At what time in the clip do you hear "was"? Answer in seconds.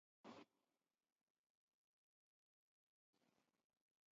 0.33-0.35